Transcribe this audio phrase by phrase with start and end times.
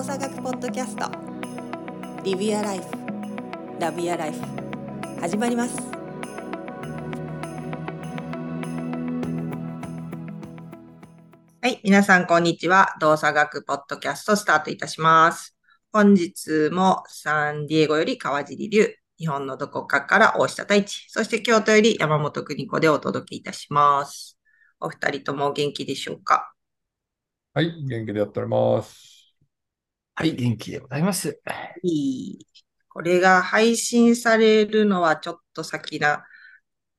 [0.00, 1.10] 動作学ポッドキャスト。
[2.24, 2.84] リビアライフ。
[3.78, 4.40] ラビアライフ。
[5.20, 5.76] 始まります。
[11.60, 12.96] はい皆さんこんにちは。
[12.98, 15.54] 動作学ポッドキャストスタートいたします。
[15.92, 18.94] 本日もサンディエゴより川尻流。
[19.18, 21.04] 日本のどこかから大下太一。
[21.08, 24.38] そして京都より山本邦子でお届けいたします。
[24.80, 26.54] お二人とも元気でしょうか？
[27.52, 29.19] はい、元気でやっております。
[30.14, 31.40] はい、元気でございます。
[31.82, 32.46] いい。
[32.88, 36.24] これが配信されるのはちょっと先な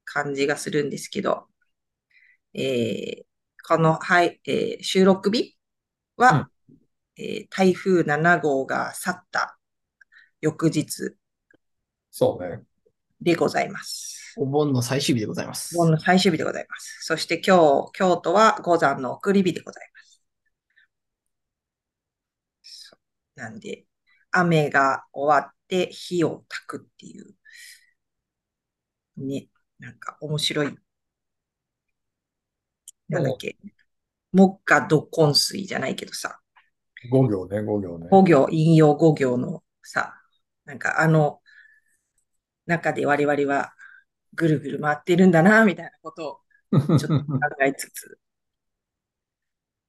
[0.05, 1.47] 感じがするんですけど、
[2.53, 3.23] えー
[3.67, 5.55] この、はい、えー収録日
[6.17, 6.49] は、
[7.17, 9.57] えー台風7号が去った
[10.41, 11.15] 翌日
[12.09, 12.63] そうね。
[13.21, 14.33] でございます。
[14.37, 15.75] お盆の最終日でございます。
[15.75, 17.05] 盆の最終日でございます。
[17.05, 20.21] そして今日、京都は五山の送り火でございます。
[22.63, 22.95] そ
[23.30, 23.87] うなんで、
[24.31, 27.33] 雨が終わって火を焚くっていう、
[29.17, 29.47] ね、
[29.79, 30.75] なんか面白い。
[33.09, 33.57] なんだっけ。
[34.31, 36.39] 木下土根水じゃないけどさ、
[37.09, 38.09] 5行ね、5行ね。
[38.11, 40.13] 五行、引用五行のさ、
[40.65, 41.41] なんかあの
[42.67, 43.73] 中で我々は
[44.35, 48.19] ぐるぐる回ってるんだな、みたいなことをちょっと考えつつ、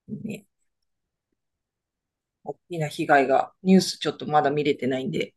[0.25, 0.47] ね。
[2.45, 5.35] 大きな被害が、ニュースちょっとまだ見れてないんで、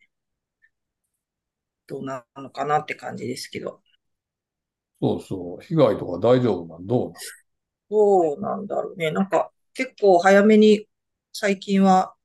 [1.88, 3.82] どうなのかなって感じですけど。
[5.02, 5.64] そうそう。
[5.64, 7.14] 被害とか大丈夫なんどう
[7.90, 9.12] どうなんだろうね。
[9.12, 10.88] なんか結構早めに
[11.34, 12.16] 最近は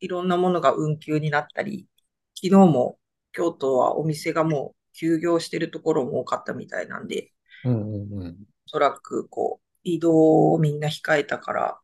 [0.00, 1.86] いろんなものが運休になったり、
[2.34, 2.98] 昨日も
[3.32, 7.32] 京都はお店がもう休業してるところも多かったみたいなんで、
[7.64, 8.36] うんうんうん。
[8.66, 11.78] おそらくこう移動をみんな控えたから、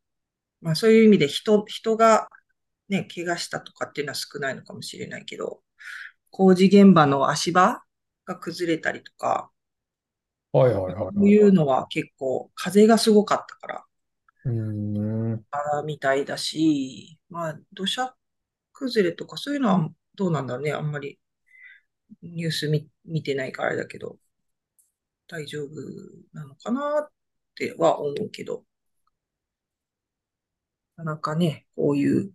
[0.61, 2.29] まあそういう意味で人、人が
[2.89, 5.61] ね、怪我したとかっていうのは少ないのかもしれないけど、
[6.31, 7.83] 工事現場の足場
[8.25, 9.51] が崩れたりとか、
[10.53, 13.85] はいはいはいそういうのは結構風がすごかったから、
[14.45, 15.45] うーん。
[15.51, 18.15] あみたいだし、まあ土砂
[18.73, 20.73] 崩れとかそういうのはどうなんだろうね。
[20.73, 21.19] あんまり
[22.23, 24.19] ニュース見、見てないからあれだけど、
[25.29, 25.71] 大丈夫
[26.33, 27.09] なのかなっ
[27.55, 28.65] ては思うけど、
[30.97, 32.33] なかなかね、こういう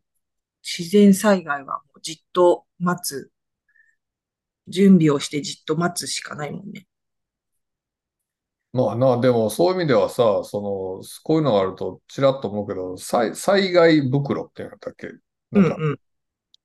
[0.63, 3.31] 自然災害はもうじっと待つ、
[4.67, 6.87] 準備をしてじっと待つしかないもんね。
[8.71, 15.07] まあな、でもそういう意味ではさ、その、こういうのがあるとちらっと思うけど、災、災害袋っていうんだったっけ？
[15.07, 15.19] う
[15.51, 15.99] なんか、んうん。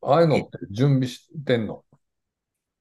[0.00, 1.84] ああいうのって準備してんの？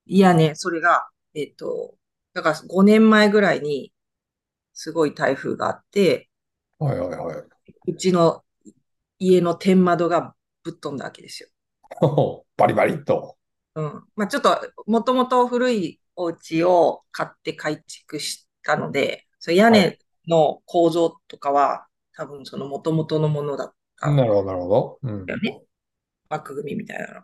[0.05, 1.95] いやね、それが、えっと、
[2.34, 3.91] だから5年前ぐらいに
[4.73, 6.29] すごい台風があって、
[6.79, 7.91] はいはいはい。
[7.91, 8.45] うちの
[9.19, 10.35] 家の天窓が
[10.67, 11.50] ぶっ飛んだわけですよ。
[12.57, 13.38] バリバリっと。
[13.75, 14.03] うん。
[14.16, 19.97] まあちょっと、もともと古いお家を買って改築したので、それ屋根
[20.28, 25.00] の構造とかは多分その元々のものだったんなるほど、なるほど。
[25.03, 25.25] うん。
[25.25, 25.61] だよね。
[26.29, 27.22] 枠組みみたいなの。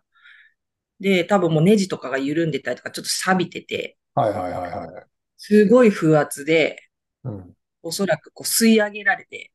[1.02, 5.06] で、多分もうネジとかが緩んでたりとか、ちょっと錆びてて、はいはいはいはい。
[5.36, 6.78] すごい風圧で、
[7.26, 7.54] うん。
[7.82, 9.52] おそらくこう吸い上げられて、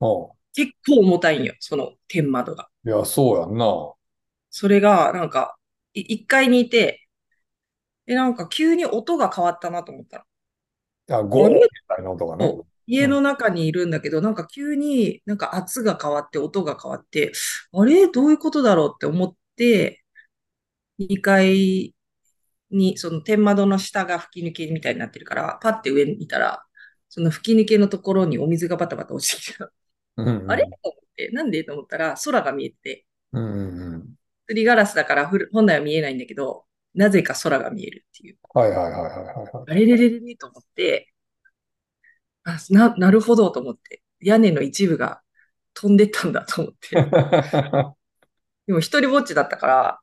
[0.00, 2.68] お結構重たいんよ、その天窓が。
[2.84, 3.94] ういや、そうやんな。
[4.50, 5.56] それが、なんか、
[5.94, 7.06] い1階にいて、
[8.06, 10.26] で、なんか急に音が変わったなと思った
[11.08, 11.18] の。
[11.18, 12.58] あ、ゴーみたいな音がね。
[12.86, 17.32] 家の中にいるんだけど、なんか急になんか圧が変わって、音が変わって、
[17.72, 18.10] あれ？
[18.10, 20.02] どういうことだろうって思って、
[20.98, 21.94] 2階
[22.70, 26.64] に、その天窓の下が吹き抜けみたいになってるから、パッて上に見たら、
[27.08, 29.72] その吹き抜けのところにお水がバタバタ落ちてきた。
[30.16, 30.64] うんうんあれ？
[30.64, 31.64] と思って、なんで？
[31.64, 34.14] と思ったら、空が見えてて、うんうんうん。
[34.48, 36.64] すりガラスだから本来は見えないんだけど、
[36.94, 38.38] なぜか空が見えるっていう。
[38.52, 39.48] はいはいはいはいはいはい。
[39.68, 41.12] あれれれれれと思って、
[42.44, 45.22] あ、な、なるほどと思って、屋根の一部が
[45.74, 46.96] 飛んでったんだと思って。
[48.66, 50.00] でも一人ぼっちだったから、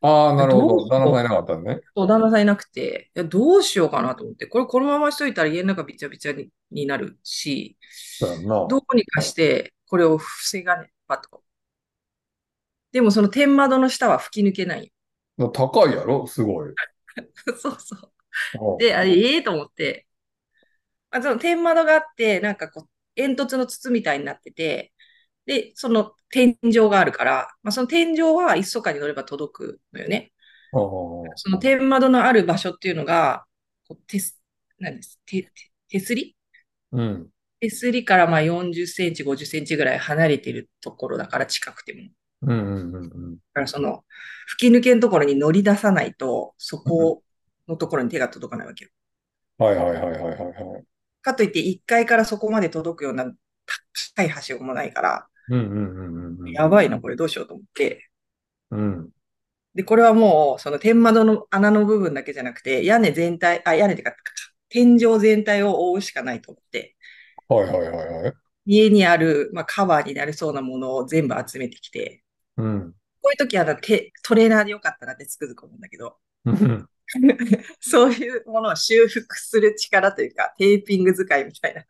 [0.00, 0.88] ああ、なるほど。
[0.88, 1.80] 旦那さんいなかったね。
[1.96, 8.66] そう旦那さんいなくて、いや、どうしようかなと思って、これこのまましといたら家の中びちゃびちゃにになるし、そうやんな。
[8.68, 11.42] どうにかしてこれを防がねばと。
[12.92, 14.92] でもその天窓の下は吹き抜けない
[15.36, 15.48] よ。
[15.50, 16.26] 高いやろ？
[16.26, 16.70] すごい。
[17.60, 18.12] そうそう。
[18.60, 20.06] うんで、あれ、ええと思って、
[21.10, 24.92] あ、その天窓があって、なんかこう、煙突の筒みたいになってて、
[25.48, 30.30] で、その天井があるから、まあ、その天井は一層かに乗れば届くのよね。
[30.74, 30.78] うん
[31.36, 33.46] その天窓のある場所っていうのが、
[33.88, 34.38] こう手す、
[34.78, 35.48] 何です、手、手
[35.88, 36.36] 手すり？
[36.92, 37.28] うん。
[37.60, 42.00] 手すりからまあ40センチ、50センチぐらい離れてるところだから近くても。
[42.42, 43.34] うんうんうんうん。
[43.36, 44.04] だからその、
[44.48, 47.22] 吹き抜けのところに乗り出さないと、そこ
[47.66, 48.90] のところに手が届かないわけよ。
[49.56, 50.84] はいはいはいはいはいはい。
[51.22, 53.32] かといって1階からそこまで届くような
[54.14, 56.50] 高いはしごもないから、うんうんうんうんうん。
[56.50, 58.08] やばいな、これどうしようと思って。
[58.70, 59.10] うん。
[59.74, 64.14] で、これはもう、その天窓の穴の部分だけじゃなくて、屋根全体、あ、屋根ってか、
[64.68, 66.96] 天井全体を覆うしかないと思って、
[67.48, 68.32] はいはいはいはい。
[68.66, 72.22] 家にある、まあ、カバーになりそうなものを全部集めてきて、
[72.56, 72.92] うん。
[73.22, 76.86] こういう時はあのテトレーナーでよかったなってつくづく思うんだけど、うん。
[77.80, 81.84] そういうものを修復する力というか、テーピング使いみたいな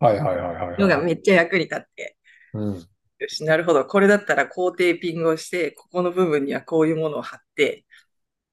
[0.00, 1.06] はいはいはいはいのがはい。
[1.06, 2.16] めっちゃ役に立って、
[2.52, 2.88] うん。
[3.18, 3.84] よし、なるほど。
[3.84, 7.84] これだったらこうテーピングをして、ここの部分にはこういうものを貼って、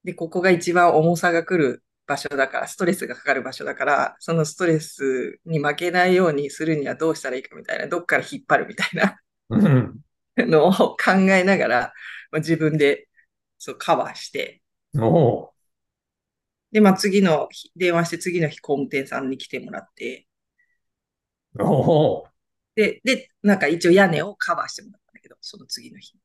[0.04, 9.20] で、ここが一番重さが来る場所だから、ストレスがかかる場所だから、そのストレスに負けないようにするにはどうしたらいいかみたいな、どっから引っ張るみたいな
[9.50, 10.04] うん。
[10.38, 11.94] のを考えながら、
[12.32, 13.08] まあ、自分で
[13.58, 14.62] そうカバーして、
[14.96, 15.54] お
[16.72, 22.30] で、まあ次の日、電話して次の日工務店さんに来てもらって、ーお
[22.76, 26.18] で、で、なんか一応屋根をカバーしてもらったんだけど、その次の日。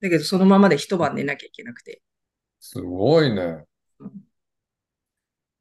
[0.00, 2.02] だけど、そのままで一晩寝なきゃいけなくて。
[2.60, 3.64] すごいね。
[4.00, 4.28] うん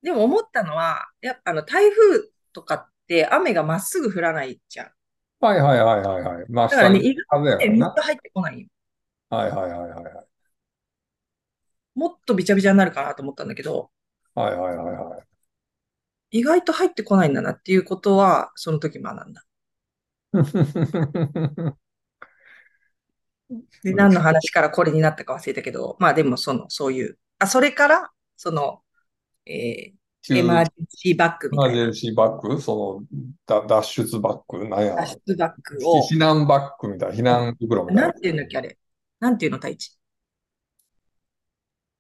[0.04, 4.92] でも思ったのは、やっぱあの台風とかって雨がまっすぐ降らないじゃん。
[5.40, 6.46] はいはいはいはいはい。
[6.50, 7.70] まあ、だからね、意外と。
[7.70, 8.68] 水入ってこないよ。
[9.30, 10.28] はいはいはいはいはい。
[11.96, 13.90] もっとびちゃびちゃになるかなと思ったんだけど、
[14.36, 15.27] はいはいはいはい。
[16.32, 19.44] 意外と入ってこないんだなっていうことは、その時学んだ。
[23.84, 28.82] で、何の話からこれになったか忘れたけど、まあでもその、そういう、あ、それから、その、
[29.46, 32.62] えー、エマージェンシーバッグみたいな、エマージェンシーバッグ？
[32.62, 33.06] その、
[33.46, 34.68] だ脱出バッグ？
[34.68, 38.02] なんや脱出バッグを、避難バッグみたいな、避難袋みたいな。
[38.02, 38.78] なんて言うんだっけ、あれ？
[39.22, 39.98] なんていうの、太一？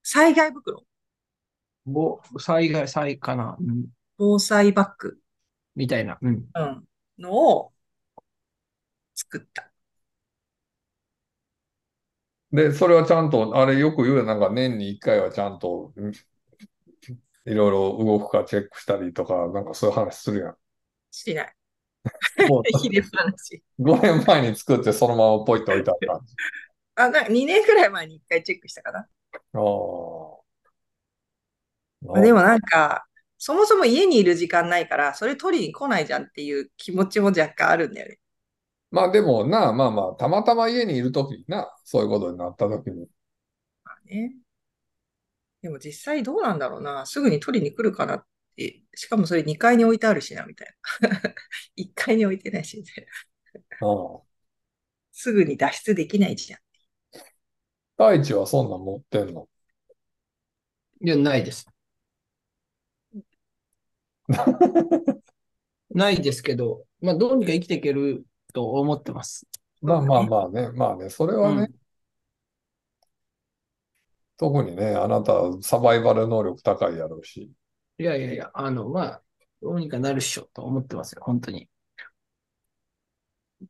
[0.04, 0.84] 災害袋？
[1.86, 3.86] ぼ、災害、災かな、うん、
[4.18, 5.18] 防災バッグ、
[5.76, 6.18] みたいな。
[6.22, 6.46] うん。
[6.54, 6.88] うん、
[7.20, 7.74] のを
[9.16, 9.72] 作った。
[12.52, 14.24] で、それはちゃんと、あれよく言うよ。
[14.26, 16.12] なんか年に一回はちゃんと、うん
[17.48, 20.56] いろいろ動くかチェックしたりとか、なんかそういう話するやん。
[21.12, 21.56] しない。
[22.50, 23.64] もう ひで話。
[23.80, 26.36] 5年前に作ってそのままポイッと置いてあった感じ。
[26.96, 29.00] あ、な、2年くらい前に1回チェックしたかな。
[29.00, 29.08] あ
[32.14, 33.07] あでもなんか、
[33.38, 38.20] そもそも家にいる時間ないから、それ取りに来ないじゃんっていう気持ちも若干あるんだよね。
[38.92, 43.08] まあでもな、まあまあ、たまたま家にいるときにな、そういうことになったときに。
[43.84, 44.36] まあね。
[45.62, 47.06] でも実際どうなんだろうな。
[47.06, 48.26] すぐに取りに来るかなっ
[48.56, 48.84] て。
[48.96, 50.68] しかもそれ2階に置いてあるしな、みたい
[51.02, 51.10] な。
[51.76, 53.06] 1階に置いてないし、みたい
[53.82, 53.88] な。
[53.88, 54.28] うん。
[55.12, 56.60] すぐに脱出できないじゃん。
[57.98, 59.48] 大地はそんなん持ってんの？
[61.02, 61.68] いや、ないです。
[65.92, 69.48] ないですけど、まあ、どうにか生きていけると思ってます。
[69.82, 71.88] まあまあまあね、まあね、それはね、うん
[74.38, 77.52] 特にね、あなたサバイバル能力高いやろうし。
[77.98, 79.24] いやいやいや、あの、まあ、
[79.62, 81.68] どうにかなるっしょと思ってますよ、本当に。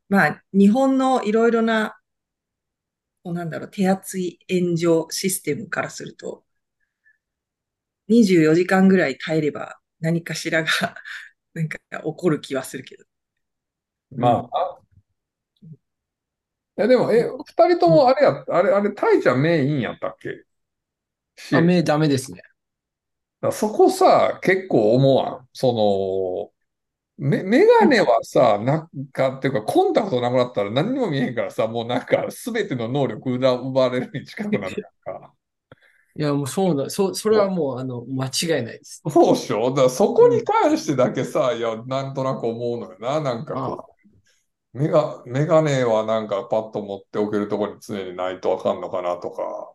[0.09, 1.97] まあ、日本のいろいろな、
[3.23, 6.43] こうなんだろう、手厚い援助システムからすると、
[8.09, 10.69] 24時間ぐらい耐えれば何かしらが、
[11.53, 13.05] なんか起こる気はするけど。
[14.11, 14.81] まあ、
[16.77, 20.45] いやでも、え、二人ともあれや、あれ、あれ、タイちゃん目いいんやったっけ？
[21.35, 22.41] しダメ、ダメですね。
[23.41, 25.49] だそこさ、結構思わん。
[25.53, 26.51] そ
[27.19, 35.35] の、メ、メガネはさ、なんか、っていうか、コンタクトなくなったら何にも見えへんからさ、もうなんか、すべての能力奪奪われるに近くなるやんか。
[36.17, 39.03] いや、もうそうだ、そ、それはもう、あの、間違いないです。
[39.07, 39.69] そうでしょ？
[39.69, 43.21] だからそこに関してだけさ、いや、なんとなく思うのよな。
[43.21, 43.85] なんかこ
[44.73, 49.73] う、メガ、メガネはなんかパッと持っておけるところに常にないとあかんのかなとか。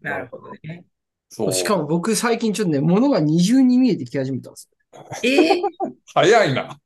[0.00, 0.86] なるほどね。
[1.28, 1.52] そう。
[1.52, 5.04] しかも僕最近ちょっとね、物が二重に見えてき始めたんですよ。
[5.22, 5.62] ええ
[6.14, 6.78] 早いな。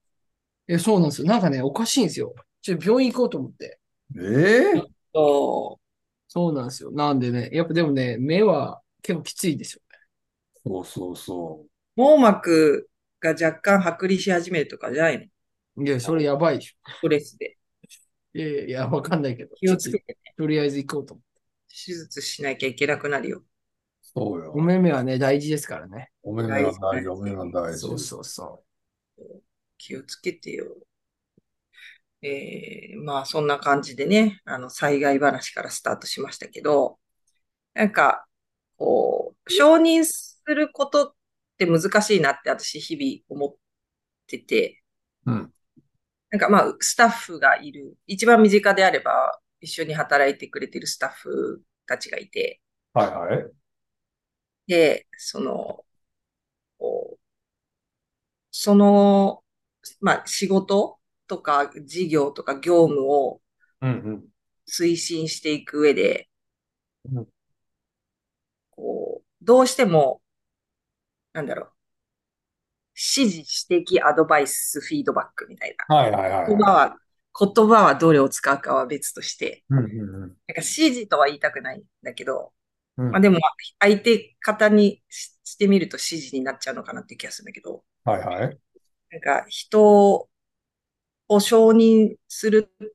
[0.66, 1.28] え、そうなんですよ。
[1.28, 2.34] なんかね、おかしいんですよ。
[2.60, 3.78] ちょっと病院行こうと思って。
[4.16, 5.77] ええと、
[6.28, 6.90] そうなんですよ。
[6.90, 9.82] なんでね、やっぱでもね、目は結構きついですよ。
[10.64, 11.64] そうそうそ
[11.96, 15.30] 網膜が若干剥離し始めるとかじゃない
[15.76, 15.84] の？
[15.84, 16.90] いや、それやばいでしょ。
[16.90, 17.56] ストレスで。
[18.34, 19.54] いやいやいや、わかんないけど。
[19.56, 20.34] 気をつけてね。
[20.36, 21.40] とりあえず行こうと思って。
[21.68, 23.38] 手術しなきゃいけなくなるよ。
[23.38, 23.44] う。
[24.02, 24.60] そうよお。
[24.60, 26.10] 目目はね、大事ですからね。
[26.22, 27.78] お目目が大事、お目目が大事。
[27.78, 28.62] そうそうそ
[29.78, 30.66] 気をつけてよ。
[32.22, 36.98] えーまあそんな感じでね、あの災害話からスタートしましたけど、
[37.74, 38.26] なんか、
[38.78, 41.14] こう、承認することっ
[41.58, 43.56] て難しいなって私日々思っ
[44.28, 44.82] てて、
[45.26, 45.52] うん。
[46.30, 52.60] なんかまあスタッフがいる、一番身近であれば一緒に働いてくれてるスタッフたちがいて、
[52.92, 53.52] はいはい。
[54.66, 55.84] で、その、
[56.78, 57.18] こう
[58.50, 59.42] その、
[60.00, 60.97] まあ仕事
[61.28, 63.40] とか事業とか業務を
[63.80, 64.24] うん。
[64.68, 66.28] 推進していく上で、
[67.10, 67.28] うん。
[68.70, 70.20] こう、どうしても、
[71.32, 71.70] なんだろう、
[72.94, 75.96] 指示、指摘、アドバイス、フィードバックみたいな。
[75.96, 76.96] はいはいはい言葉は、
[77.38, 82.52] 言葉はどれを使うかは別として、うんうんなんか指示とは言いたくないんだけど、
[82.96, 83.10] うん。
[83.10, 83.38] まあでも、
[83.78, 88.58] 相手方にししてみると指示になっちゃうのかなって気がするんだけど、はいはい。
[89.10, 90.28] なんか人
[91.28, 92.88] を承認するっ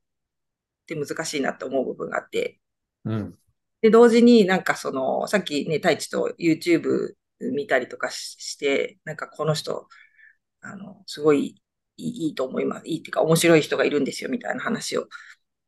[0.87, 2.59] て難しいなって思う部分があって、
[3.05, 3.37] うん。
[3.81, 9.87] で、同時になんかその、さっきね、太一と YouTube 見たりとかしして、なんかこの人、
[10.61, 11.61] あの、すごい
[11.97, 12.87] いいと思います。
[12.87, 15.07] いいっていうか面白い人がいるんですよ、みたいな話を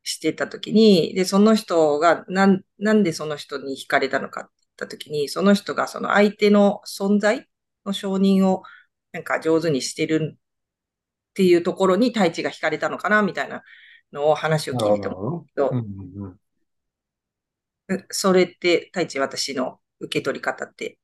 [0.03, 7.47] してたときに、で、その人がなん、なんでその人に惹かれたのかって言ったときに、その人がその相手の存在
[7.85, 8.63] の承認を
[9.11, 10.37] なんか上手にしてる
[11.35, 13.61] っていうところに太一が惹かれたのかな、みたいな
[14.13, 15.41] のを話をな聞いてもるほど。
[15.41, 16.39] けどうんうんうん
[18.09, 20.97] それって、太一私の受け取り方って、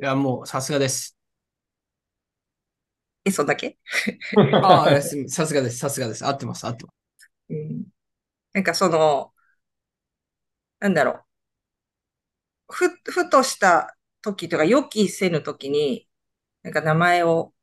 [0.00, 1.16] いや、もう、さすがです。
[3.24, 3.78] え、そんだけ？
[4.60, 5.78] ああ、すさすがです。
[5.78, 6.26] さすがです。
[6.26, 6.66] 合ってます。
[6.66, 7.30] 合ってます。
[7.50, 7.84] うん。
[8.52, 9.32] なんかその、
[10.80, 12.74] なんだろう。
[12.74, 16.08] ふ、ふとした時とか、予期せぬ時に、
[16.64, 17.53] なんか名前を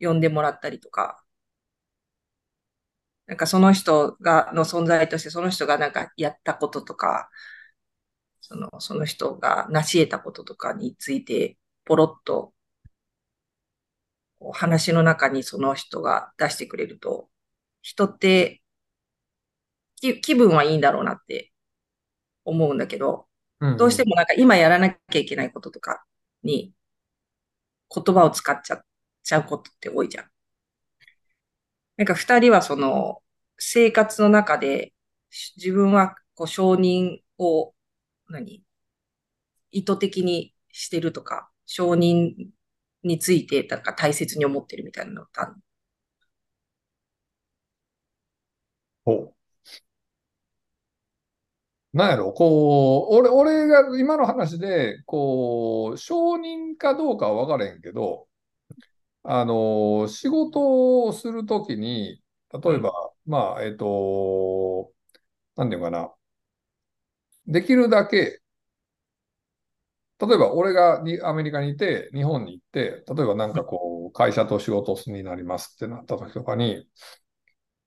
[0.00, 1.22] 呼んでもらったりとか、
[3.26, 7.28] なんかその人が、の存在として、その人がなんかやったこととか、
[8.40, 12.54] その、その人が成し得たこととかについて、ポロッと、
[14.52, 17.28] 話の中にその人が出してくれると、
[17.82, 18.62] 人って、
[19.96, 21.52] き気分はいいんだろうなって
[22.44, 23.28] 思うんだけど、
[23.60, 26.04] うんどうしてもなんか今やらなきゃいけないこととか
[26.42, 26.74] に
[27.94, 28.82] 言葉を使っちゃ
[29.26, 30.30] ちゃうことって多いじゃん。
[31.96, 33.22] なんか二人はその
[33.58, 34.92] 生活の中で
[35.56, 37.74] 自分はこう承認を
[38.28, 38.62] 何
[39.70, 42.32] 意図的にしてるとか、承認
[43.04, 45.54] についてなんか大切に思ってるみたいなのってある
[49.04, 49.34] ほう。
[51.92, 58.28] なんやろ、こう、俺、俺が今の話で、こう、承認かどうかは分からへんけど、
[59.28, 62.92] あの、仕事をするときに、例えば、
[63.26, 64.92] まあ、えっと、
[65.56, 66.14] なんていうかな、
[67.46, 68.40] できるだけ、
[70.18, 76.88] 例えば俺がにアメリカにいて、日本に行って、例えばなんかこう、会社と仕事になりますってなった時とかに、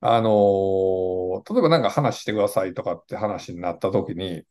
[0.01, 4.43] あのー例えばなんか話してくださいとかって話になった時に、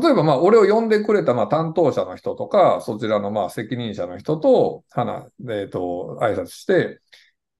[0.00, 7.00] 例えばまあ俺を呼んでくれたまあ担当者の人とか、そちらのまあ責任者の人と、話、えっと、挨拶して、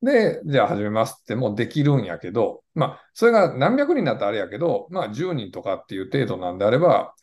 [0.03, 7.15] で、じゃあ始めますってもうできるんやけど、まあそれが何百人になったらあれやけど、まあ10人とかっていう程度なんであれば、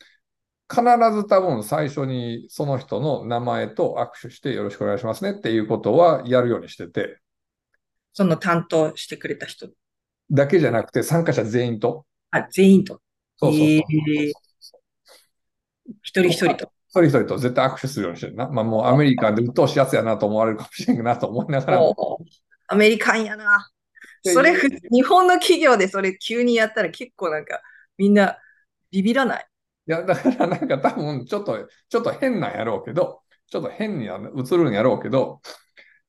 [0.68, 7.18] 必ず多分最初にその人の名前と握手してよろしくお願いしますねっていうことはやるようにしてて、
[8.12, 9.68] その担当してくれた人。
[10.30, 12.06] だけじゃなくて参加者全員と。
[12.30, 13.00] あ、全員と。
[13.36, 14.49] そうそうそうえー
[16.02, 16.72] 一人一人と。
[16.88, 18.48] 一人一人と絶対握手するようにしてるな。
[18.48, 21.80] まあもうアメリカで鬱陶しいやつやなと思われるかもしれんなと思いながら
[22.68, 23.70] アメリカンやな。
[24.22, 27.60] それふ、日本の企業でそれ急にやったら結構なんか
[27.96, 28.38] みんな
[28.90, 29.46] ビビらない？
[29.86, 35.40] いや、だからなんか多分ちょっと、ちょっと変なんやろうけど、ちょっと変には映るんやろうけど、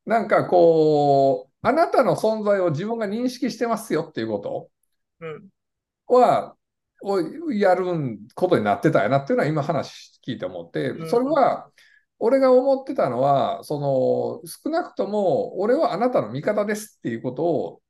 [0.05, 4.69] なんかこう、あなたの存在を自分が認識してますよっていうこと
[5.21, 5.47] うん。
[6.07, 6.55] は、
[7.01, 7.85] をやる
[8.35, 11.09] ことになってたやなっていうのは今話聞いて思ってう、ん。
[11.09, 11.69] それは、
[12.19, 17.81] 俺が思ってたのは、その、少なくとも、俺はあなたの味方ですっていうことを、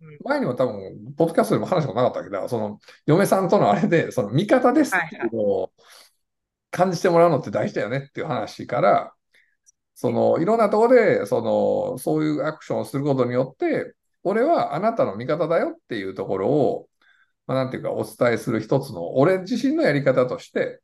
[0.00, 0.18] うん。
[0.24, 5.72] 前にも多分、ポッドキャストでも話したことなかったけど、その、嫁さんとのあれで、その味方ですっていうのを
[6.70, 9.14] 感じてもらうのって大事だよねっていう話から、
[9.94, 10.44] その、い。
[10.44, 13.94] ろんなところで、その、そういうアクションをすることによって、
[14.24, 16.88] 俺はあなたの味方だよっていうところを、
[17.46, 20.80] まあ、なんていうか、お伝えする一つの、俺自身のやり方として、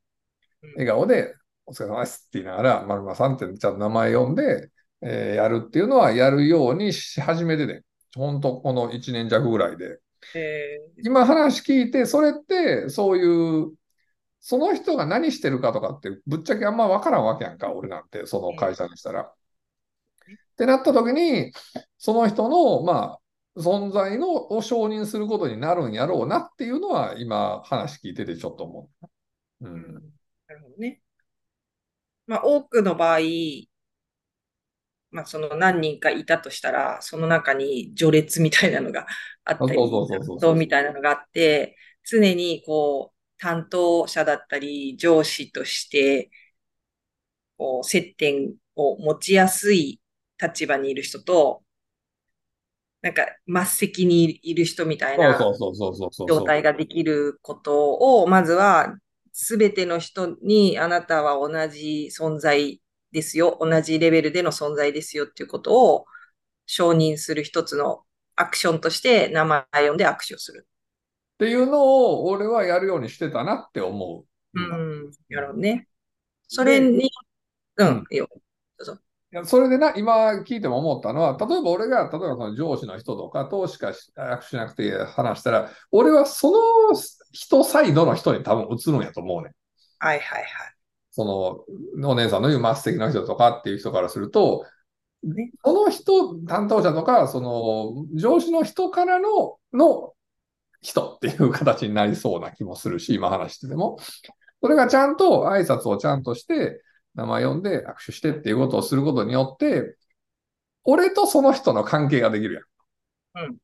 [0.77, 1.35] 笑顔で、
[1.67, 4.71] お疲れ様ですって言いながら、まるまさんってちゃんと名前呼んで、
[5.03, 9.99] えーやるっていうのはやるようにし始めてて、本当この1年弱ぐらいで。
[10.35, 13.73] え今話聞いて、それってそういう、
[14.41, 19.23] その人が何してるかとかってぶっちゃけあんま分からんわけやんか、俺なんて、その会社にしたら。
[19.23, 19.35] っ
[20.57, 21.53] てなった時に、
[21.99, 23.20] その人の、まあ、
[23.57, 28.89] 存在のを承認することになるんやろうなっていうのは、今話聞いててちょっと思
[29.61, 29.67] う。
[29.67, 29.95] うーん。
[30.47, 31.01] なるほどね。
[32.27, 33.21] まあ、多くの場合、
[35.11, 39.07] まあ、その何人かいたとしたら、その中に序列みたいなのが
[39.45, 39.77] あったり、
[40.39, 46.31] そうみたいなのがあって、常にこう、担当者だったり、上司として、
[47.57, 50.01] こう、接点を持ちやすい
[50.41, 51.63] 立場にいる人と、
[53.03, 55.39] なんか、末席にいる人みたいな。
[56.29, 58.97] 状態ができることを、まずは、
[59.33, 62.81] すべての人にあなたは同じ存在
[63.13, 66.05] ですよ、同じレベルでの存在ですよっていうことを
[66.67, 68.03] 承認する一つの
[68.37, 70.67] アクションとして名前を呼んで握手をする。
[71.35, 74.61] っていうのを俺はやるようにしてたなって思う。
[74.61, 75.89] うん、なるほどね。
[76.49, 77.11] それに、
[77.77, 78.29] ううんん、いいよ。
[79.33, 86.59] いやそれでな、今聞いても思ったのは、例えば俺が、例えばその上司の人とかとしかし握手しなくて話したら、俺はその
[87.33, 89.53] 人サイドの人に多分映るんやと思うねん。
[90.01, 90.49] はいはいはい。
[91.13, 94.67] その、お姉さんの言う末席の人とかっていう人からすると、
[95.23, 100.15] ねその人、担当者とか、その、上司の人からの、の
[100.81, 103.99] 人っていう形になりそうな気もするし、今話してても。
[104.63, 106.83] それがちゃんと挨拶をちゃんとして、
[107.15, 109.97] 名前呼んで握手してっていうことをすることによって、
[110.85, 112.55] 俺とその人の関係ができる
[113.35, 113.57] やん。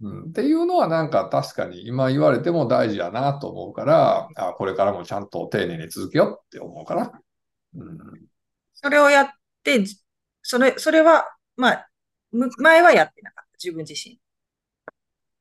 [0.00, 7.12] うん、っていうのはなんか確かに今言われても大事やなと思うから、あこれからもちゃんと丁寧に続けようって思うかな。
[7.76, 7.98] うん、
[8.74, 9.30] それをやっ
[9.62, 9.98] て、じ
[10.42, 11.88] それ、それは、まあ、
[12.32, 13.56] む前はやってなかった。
[13.62, 14.18] 自分自身。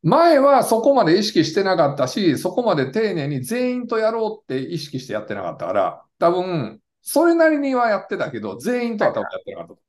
[0.04, 9.84] 前はそこまで意識してなかったし、そこまで丁寧に全員とやろうって意識してやってなかったから、多分、それなりにはやってたけど、全員とは多分やってなかった。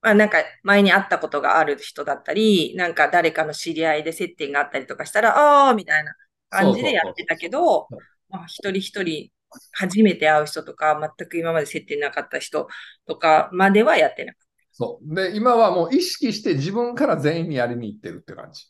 [0.00, 6.14] まあなんか前に会ったことがある人だったり、なんか誰かの知り合いで接点があったりとかしたら、ああ、みたいな
[6.50, 7.88] 感じでやってたけど
[8.28, 9.30] まあ一人一人
[9.72, 12.68] 初めて会う人とか、全く今まで接点なかった人
[13.06, 14.44] とかまではやってなかっ
[14.76, 15.14] そう。
[15.14, 18.66] で、今はもう意識して自分から全員にやりに行ってるって感じ。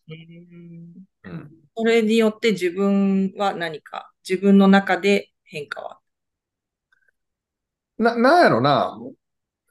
[1.23, 1.31] た。
[1.31, 1.49] うん。
[1.75, 6.01] それによって自分は何か、自分の中で変化は。
[7.99, 8.99] な、なんやろな。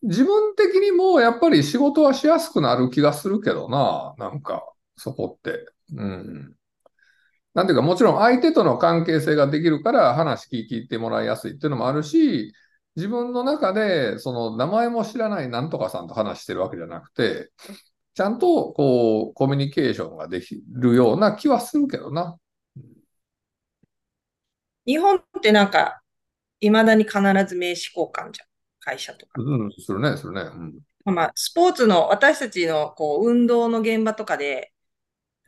[0.03, 4.15] 自分的にもやっぱり仕事はしやすくなる気がするけどな。
[4.17, 4.63] なんか、
[4.97, 5.65] そこって。
[5.95, 6.55] うん。
[7.53, 12.53] なんていうか、もちろん相手との関係性ができるから話聞いてもらいやすいっていうのもあるし、
[12.95, 17.51] 自分の中で、その名前も知らないなんとかさんと話してるわけじゃなくて、
[18.13, 22.38] ちゃんとこう、コミュニケーションができるような気はするけどな。
[24.86, 26.03] 日本ってなんか、
[26.69, 28.47] 未だに必ず名刺交換じゃん。
[28.80, 29.41] 会社とか。
[29.41, 30.41] うん、するね、するね。
[30.41, 31.13] うん。
[31.13, 34.73] まあ、スポーツの、私たちのこう運動の現場とかで、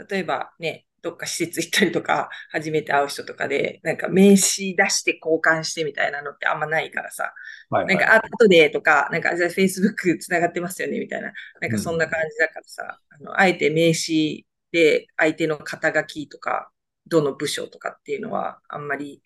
[0.10, 7.34] 例えばね、どっか施設行ったりとか、初めて会う人とかで、なんか名刺出して交換してみたいなのってあんまないからさ、
[7.70, 7.96] はいはい。
[7.96, 16.72] なんかあ後でとか、なんかじゃあ Facebook つながってますよねみたいな、なんかそんな感じだからさ、あの、あえて名刺で相手の肩書きとか、
[17.08, 19.22] どの部署とかっていうのはあんまり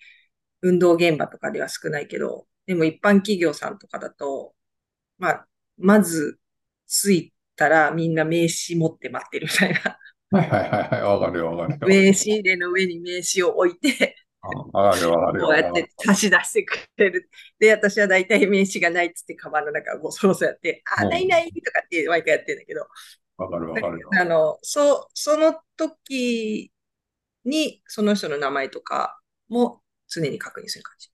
[0.62, 4.54] 運動現場とかでは少ないけど、でも一般企業さんとかだと、
[5.17, 6.39] まあ、まず
[6.88, 9.98] 着いたらみんな名刺持って待ってるみたいな。
[10.32, 11.02] はいはいはいはい。
[11.02, 11.88] わかるよ、わかるよ。
[11.88, 15.48] 名刺入れの上に名刺を置いて、うんわかるよ、わかるよ。
[15.48, 17.30] こうやって差し出してくれる。
[17.60, 22.88] で、私は大体名刺がないっつって、カバンの中をごそごそやって、あ、うんないないとかって毎回やってるんだけど、
[23.38, 24.10] わかるわかるよ。
[24.13, 26.72] あの、そ、その時
[27.45, 31.10] に、その人の名前とかも常に確認する感じ。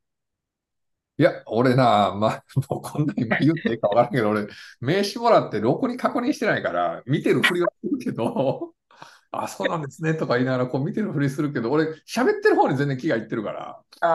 [1.18, 4.48] いや、俺な、まあ、 もうこんな今言っていいかわからんけど、俺、
[4.82, 8.74] 名刺もらってろくに確認してないから、見てるふりはするけど、
[9.32, 14.08] あ、そうなんですねとか言いながら、こう見てるふりするけど、俺、喋ってる方に全然気がいってるから、あ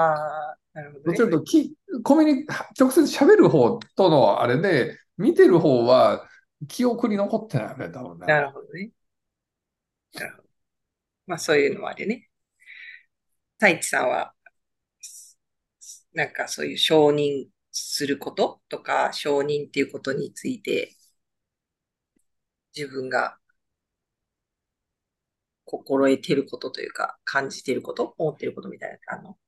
[0.53, 1.23] あ、なるほどねどち。
[1.23, 2.47] らかとき、コミュニ、
[2.79, 6.27] 直接喋る方とのあれで、見てる方は
[6.69, 8.27] 記憶に残ってないよね、多分ね。
[8.27, 8.91] なるほどね。
[10.15, 10.49] なるほど。
[11.27, 12.29] まあそういうのもあるね。
[13.59, 14.35] 太一さんは、
[16.15, 20.97] なんかそういう承認することとか、承認っていうことについて、
[22.75, 23.39] 自分が
[25.65, 29.39] 心得てることというか、感じてること、思ってることみたいなのあるの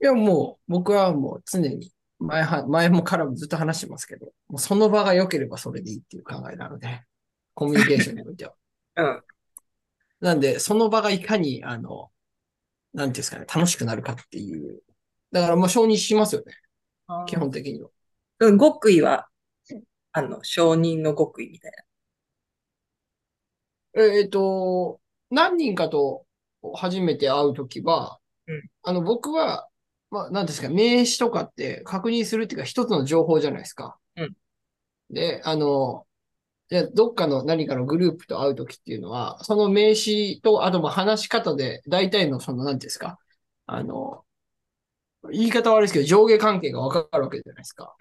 [0.00, 7.02] いや、もう、僕はもう常に、前は、前もからもずっと話してますけど、もうその場が良ければそれでいいっていう考えなので、
[7.54, 8.54] コミュニケーションにおいては。
[8.96, 9.22] うん。
[10.20, 12.10] なんで、その場がいかに、あの、
[12.92, 14.82] なんていうんですかね、楽しくなるかっていう。
[15.34, 16.54] だから、まあ、承認しますよね。
[17.26, 17.90] 基本的には。
[18.38, 19.26] うん極意は、
[20.12, 21.72] あの、承認の極意みたい
[23.96, 26.24] えっ、と、何人かと
[26.74, 29.68] 初めて会うときは、うんあの、僕は、
[30.12, 33.98] まあ、なんですか、名刺とかって確認するっていうか、一つの情報じゃないですか。
[34.16, 34.36] うん
[35.10, 36.06] で、あの、
[36.68, 43.18] じゃあどっかの何かのグループと会うときっていうのは、その名刺と、あとまあ話し方で、大体のその、なんですか、
[43.66, 44.24] あの、
[45.30, 47.94] 言い方悪いですけど、上下関係がわかるわけじゃないですか。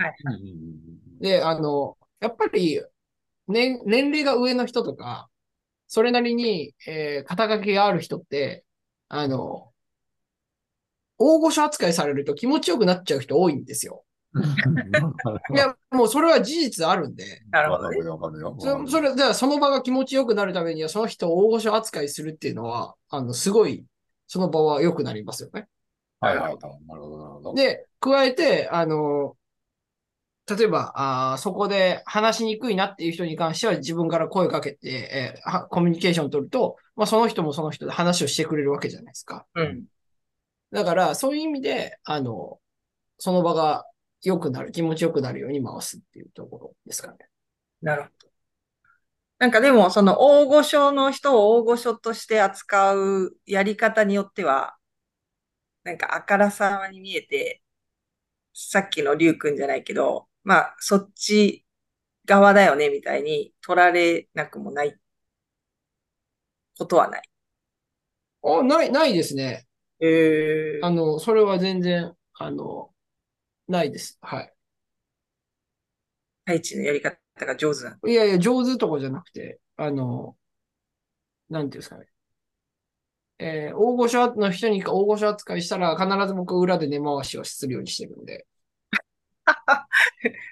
[1.19, 2.81] で、あの、やっぱり、
[3.47, 5.29] 年、年齢が上の人とか、
[5.87, 8.65] それなりに、えー肩書きがある人って、
[9.09, 9.71] あの、
[11.17, 14.03] 大御所扱いされると気持ちよくなっちゃう人多いんですよ。
[15.53, 17.61] いや、もうそれは事実あるんで、な。
[17.61, 17.97] なるほどね。
[18.57, 23.85] そそれ、じゃあその場が気持ちよくなるためには、その人を大御所扱いするっていうのは、あの、すごい、
[24.27, 25.67] その場は良くなりますよね。
[26.23, 26.57] はいはい。
[26.87, 27.53] なるほど、なるほど。
[27.55, 29.35] で、加えて、あの、
[30.45, 39.45] 例えば、あーそこで話しにくいなっていう人に関しては自分から声かけて、えーはコミュニケーションを取ると、まあ、その人もその人で話をしてくれるわけじゃないですか。
[39.55, 39.85] うん。
[40.71, 42.59] だから、そういう意味で、あの、
[43.19, 43.85] その場が
[44.23, 47.17] 良くなる、気持ちよくなるように回すっていうところですかね。
[47.81, 48.29] なるほど。
[49.39, 54.75] なんかでも、その大御所の人を大御所として扱うやり方によっては、
[55.83, 57.61] なんかあからさまに見えて、
[58.53, 61.65] さっきのリュウ君じゃないけど、まあ、そっち
[62.25, 64.97] 側だよね、みたいに取られなくもない
[66.77, 67.29] ことはない。
[68.43, 69.65] あ、ない、ないですね。
[69.99, 72.93] えあの、それは全然、あの、
[73.67, 74.17] ないです。
[74.21, 74.53] はい。
[76.45, 78.09] 太一のやり方が上手なの？
[78.09, 80.37] いやいや、上手とかじゃなくて、あの、
[81.49, 82.07] なんていうんですかね。
[83.43, 88.45] えー大御所の人に大御所扱いしたら、必ず僕裏で根回しをするようにしてるんで。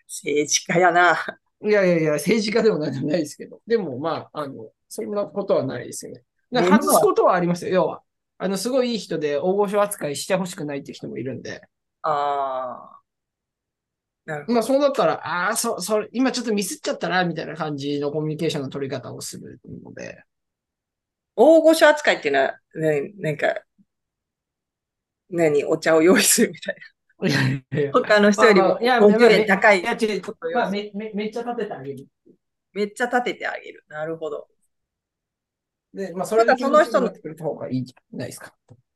[0.08, 1.18] 政治家やな。
[1.64, 3.62] いやいやいや、政治家でもなんでもないですけど。
[3.66, 6.24] でも、まあ、あの、そんなことはないですよね。
[6.52, 8.02] 外すことはありますよ、要は。
[8.38, 11.62] あの、すごいいい人で大御所扱いしてほしくないっていう人もいるんで。
[12.02, 12.98] あ
[14.28, 14.44] あ。
[14.48, 20.24] まあ、そうだったら、ああ、そ、それ、今ちょっとミスっちゃったな、みたいな感じのコミュニケーションの取り方をするので。
[21.36, 23.62] 大御所扱いっていうのは、ね、なんか、
[25.30, 26.76] 何、お茶を用意するみたい
[27.24, 28.00] いやいやいやな。
[28.00, 29.82] 他の人よりもまあまあいや50円高い
[30.72, 32.08] め、め、めっちゃ立ててあげる。
[32.74, 33.84] めっちゃ立ててあげる。
[33.88, 34.48] なるほど。
[35.94, 38.54] で、まあ、それで気持ちよくれた方がいいじゃないですか。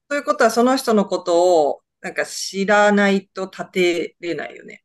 [0.07, 4.83] ということは、その人のことを、なんか知らないと立てれないよね。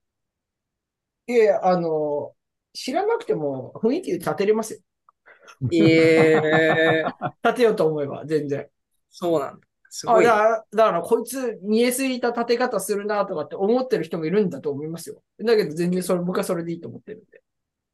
[1.26, 2.34] いやいや、あの、
[2.72, 4.80] 知らなくても雰囲気で立てれますよ。
[5.72, 7.04] ええ
[7.44, 8.68] 立てようと思えば、全然。
[9.10, 9.66] そうなんだ。
[9.88, 10.32] すあ、ごいだ。
[10.32, 15.22] から、だからこいつ見えすぎた立て方するなとかって思ってる人もいるんだと思いますよ。
[15.38, 17.42] だけど全然それ、僕はそれでいいと思ってるんで。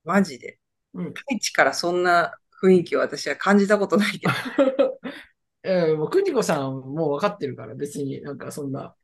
[0.05, 0.59] マジで。
[0.95, 2.33] うん太一からそんな
[2.63, 4.33] 雰囲気を私は感じたことないけど。
[5.67, 8.95] えー、もう、くにこさんもう分かってるから、別になんかそんな。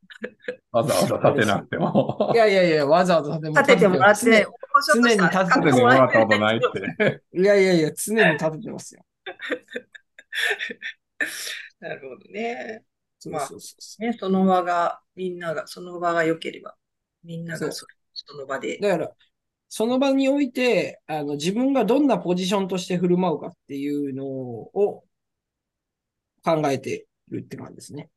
[0.71, 2.37] わざわざ立てなくてもい。
[2.37, 4.47] やいやいや、わざわざ立て立ててもらってない。
[4.95, 7.23] 常に立て立ててもらったことないって。
[7.35, 9.03] いやいやいや、常に立ててますよ。
[11.81, 12.85] なるほどね。
[13.29, 16.77] まあそうそうね、その場が、みんなが、その場が良ければ、
[17.25, 18.79] みんながそその場で。
[18.79, 19.11] だから、
[19.69, 25.05] その場において、あの、自分がどんなポジションとして振る舞うかっていうのを
[26.45, 28.11] 考えてるって感じですね。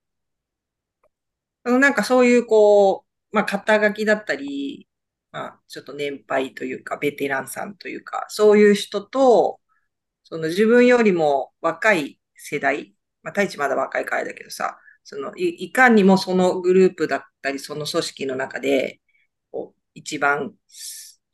[1.63, 4.87] あのなんかそういう、こう、まあ、肩書きだったり、
[5.31, 9.59] まあ、ちょっと年配というか、ベテランさんというか、そういう人と、
[10.23, 19.01] その自分よりも若い世代、まあ、太一まだ若いからだけどさ、そのい、いかにもそのグループだったり、その組織の中で、
[19.51, 20.53] こう一番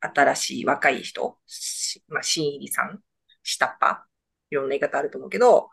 [0.01, 1.37] 新しい若い人、
[2.09, 3.01] まあ、新入りさん、
[3.43, 3.99] 下っ端、
[4.49, 5.69] いろんな言い方あると思うけど、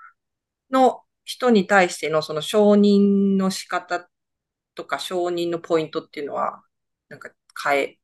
[0.71, 4.09] の人に対してのその承認の仕方
[4.75, 6.63] とか承認のポイントっていうのは、
[7.11, 7.31] なんか
[7.65, 7.99] 変え、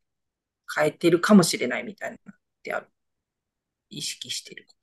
[0.76, 2.88] 変えてるかもしれないみたいなってある？
[3.90, 4.74] 意識してるこ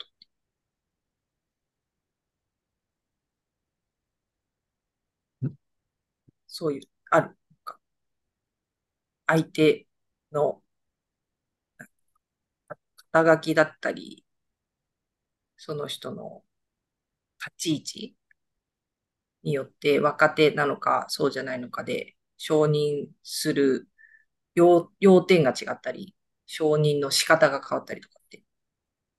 [5.44, 5.50] と。
[6.48, 7.38] そういう、ある？
[7.64, 7.78] か
[9.28, 9.88] 相手
[10.32, 10.62] の
[13.12, 14.26] 肩書きだったり、
[15.58, 16.44] その人の
[17.40, 18.16] 立ち位置
[19.44, 23.88] によって若手なのかそうじゃないのかで承認する
[24.56, 28.44] 要要点が違ったり、承認の仕方が変わったりとかって。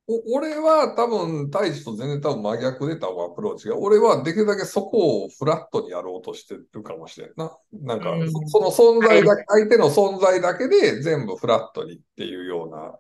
[0.09, 7.57] お俺は多分、太一と全然多分真逆で多分アプローチが、俺はできるだけそこをフラットにやろうとしてるかもしれんな。
[7.73, 8.31] なんか、うん。
[8.31, 12.99] その存在だけ、相手の存在だけで全部フラットにっていうような、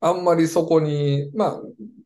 [0.00, 1.60] あんまりそこに、まあ、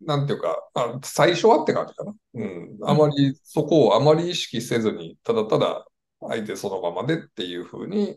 [0.06, 2.14] なんていうか、まあ、最初はって感じかな。
[2.34, 2.78] うん。
[2.82, 5.86] あまり、そこをあまり意識せずに、ただただ
[6.20, 8.16] 相手そのままでっていうふうに、っ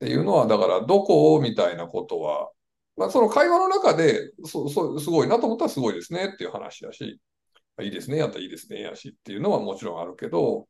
[0.00, 2.50] ていうのは、だから、どこをみたいなことは、
[2.96, 7.20] まあ、その会話の中で、そ、そ、すごいなと思ったらすごいですねっていう話だし、
[7.82, 10.68] いいですね、やったらいいですね、やしっていうのはもちろんあるけど、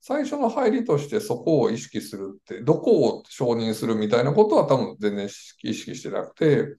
[0.00, 6.76] 最初の入りとしてそこを意識するって、どこを承認するみたいなことは多分全然意識してなくて、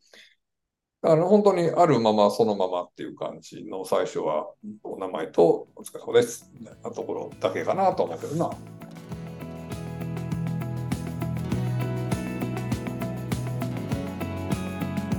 [1.02, 4.48] だから本当にあるままそのままっていう感じの最初は
[4.84, 8.52] お名前とお疲れ様ですみたいなところだけかなと思うけどな。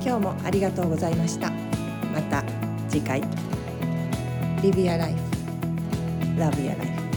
[0.05, 1.51] 今日もありがとうございました。
[2.13, 2.43] また
[2.89, 3.21] 次回。
[4.63, 5.15] Live your life.
[6.37, 7.08] Love your life.